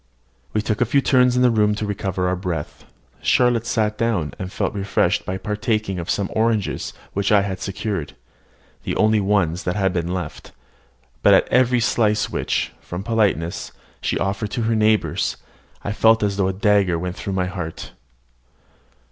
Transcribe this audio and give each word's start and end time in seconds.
We 0.53 0.63
took 0.63 0.81
a 0.81 0.85
few 0.85 0.99
turns 0.99 1.35
in 1.35 1.43
the 1.43 1.51
room 1.51 1.75
to 1.75 1.85
recover 1.85 2.27
our 2.27 2.35
breath. 2.35 2.85
Charlotte 3.21 3.67
sat 3.67 3.99
down, 3.99 4.33
and 4.39 4.51
felt 4.51 4.73
refreshed 4.73 5.27
by 5.27 5.37
partaking 5.37 5.99
of 5.99 6.09
some 6.09 6.27
oranges 6.33 6.91
which 7.13 7.31
I 7.31 7.41
had 7.41 7.47
had 7.49 7.61
secured, 7.61 8.15
the 8.81 8.95
only 8.95 9.19
ones 9.19 9.61
that 9.61 9.75
had 9.75 9.93
been 9.93 10.11
left; 10.11 10.53
but 11.21 11.35
at 11.35 11.47
every 11.49 11.81
slice 11.81 12.31
which, 12.31 12.71
from 12.81 13.03
politeness, 13.03 13.73
she 14.01 14.17
offered 14.17 14.49
to 14.53 14.63
her 14.63 14.75
neighbours, 14.75 15.37
I 15.83 15.91
felt 15.91 16.23
as 16.23 16.35
though 16.35 16.47
a 16.47 16.51
dagger 16.53 16.97
went 16.97 17.15
through 17.15 17.33
my 17.33 17.45
heart. 17.45 17.91